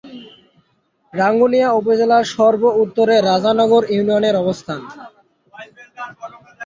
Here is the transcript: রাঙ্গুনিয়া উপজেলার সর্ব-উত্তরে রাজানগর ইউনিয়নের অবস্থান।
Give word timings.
রাঙ্গুনিয়া 1.13 1.69
উপজেলার 1.71 2.23
সর্ব-উত্তরে 2.33 3.15
রাজানগর 3.29 3.83
ইউনিয়নের 3.93 4.35
অবস্থান। 4.35 4.81